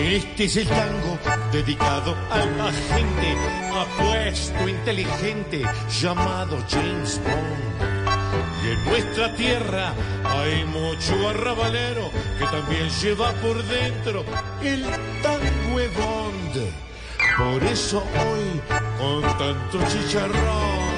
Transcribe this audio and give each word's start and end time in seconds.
Este 0.00 0.44
es 0.44 0.56
el 0.56 0.68
tango 0.68 1.18
dedicado 1.52 2.14
a 2.30 2.38
la 2.38 2.72
gente 2.72 3.36
apuesto, 3.74 4.68
inteligente, 4.68 5.62
llamado 6.00 6.58
James 6.70 7.20
Bond. 7.24 8.64
Y 8.64 8.70
en 8.70 8.84
nuestra 8.84 9.34
tierra 9.34 9.92
hay 10.24 10.64
mucho 10.64 11.28
arrabalero 11.28 12.10
que 12.38 12.44
también 12.46 12.88
lleva 13.02 13.32
por 13.34 13.62
dentro 13.64 14.24
el 14.62 14.82
tango 15.22 15.78
Bond. 15.96 16.88
Por 17.36 17.62
eso 17.64 17.98
hoy, 17.98 18.60
con 18.98 19.22
tanto 19.38 19.78
chicharrón, 19.88 20.88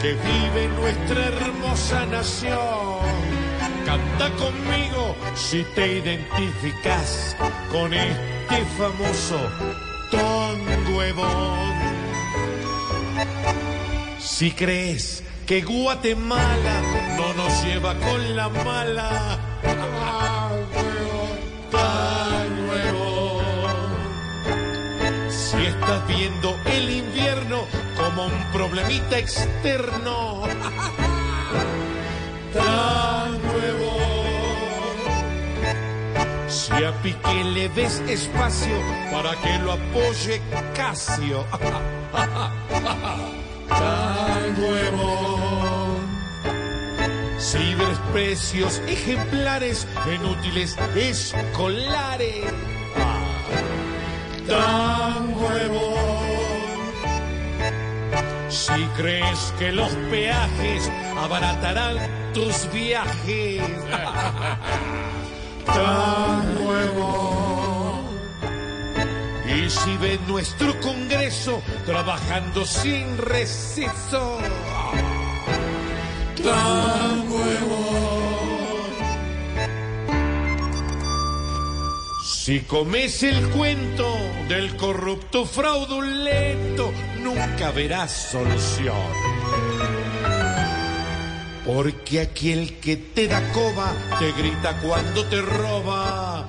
que 0.00 0.12
vive 0.12 0.68
nuestra 0.68 1.26
hermosa 1.26 2.06
nación, 2.06 3.15
Canta 3.96 4.28
conmigo 4.36 5.16
si 5.34 5.64
te 5.74 5.94
identificas 6.00 7.34
con 7.72 7.94
este 7.94 8.62
famoso 8.76 9.40
Ton 10.10 10.94
Huevón. 10.94 11.72
Si 14.18 14.50
crees 14.50 15.24
que 15.46 15.62
Guatemala 15.62 16.82
no 17.16 17.32
nos 17.42 17.64
lleva 17.64 17.94
con 17.94 18.36
la 18.36 18.50
mala, 18.50 19.38
tan 21.70 22.68
huevón. 22.68 23.96
Si 25.30 25.56
estás 25.64 26.06
viendo 26.06 26.54
el 26.66 26.90
invierno 26.90 27.64
como 27.96 28.26
un 28.26 28.52
problemita 28.52 29.18
externo, 29.18 30.42
Si 36.48 36.72
a 36.72 36.92
Piqué 37.02 37.44
le 37.44 37.68
des 37.70 38.00
espacio 38.08 38.76
para 39.10 39.34
que 39.42 39.58
lo 39.58 39.72
apoye 39.72 40.40
Casio, 40.74 41.44
tan 43.68 44.60
nuevo. 44.60 45.96
Si 47.38 47.74
ves 47.74 47.98
precios 48.12 48.80
ejemplares 48.86 49.88
en 50.08 50.24
útiles 50.24 50.76
escolares, 50.94 52.44
tan 54.46 55.34
nuevo. 55.34 55.96
Si 58.48 58.84
crees 58.96 59.52
que 59.58 59.72
los 59.72 59.90
peajes 60.10 60.90
abaratarán 61.18 61.96
tus 62.32 62.70
viajes, 62.72 63.62
Y 69.56 69.70
si 69.70 69.96
ves 69.96 70.20
nuestro 70.28 70.78
Congreso 70.80 71.62
trabajando 71.86 72.66
sin 72.66 73.16
receso, 73.16 74.38
tan 76.44 77.28
nuevo. 77.28 78.06
Si 82.22 82.60
comes 82.60 83.22
el 83.22 83.48
cuento 83.48 84.06
del 84.46 84.76
corrupto 84.76 85.46
fraudulento, 85.46 86.92
nunca 87.22 87.70
verás 87.70 88.12
solución. 88.12 88.94
Porque 91.64 92.20
aquí 92.20 92.52
el 92.52 92.78
que 92.78 92.96
te 92.96 93.26
da 93.26 93.42
coba 93.52 93.92
te 94.18 94.32
grita 94.32 94.78
cuando 94.80 95.24
te 95.24 95.40
roba. 95.40 96.48